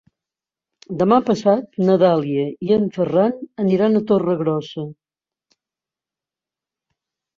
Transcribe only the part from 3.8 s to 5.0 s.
a Torregrossa.